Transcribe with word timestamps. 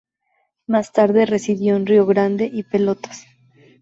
Más 0.65 0.93
tarde 0.93 1.27
residió 1.27 1.75
en 1.75 1.85
Río 1.85 2.07
Grande 2.07 2.49
y 2.51 2.63
Pelotas. 2.63 3.27